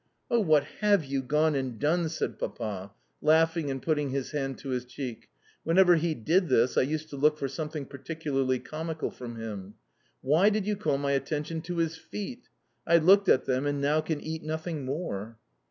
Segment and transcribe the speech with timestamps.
[0.31, 4.69] "Oh, what HAVE you gone and done?" said Papa, laughing and putting his hand to
[4.69, 5.29] his cheek
[5.63, 9.75] (whenever he did this I used to look for something particularly comical from him).
[10.21, 12.49] "Why did you call my attention to his feet?
[12.87, 15.37] I looked at them, and now can eat nothing more."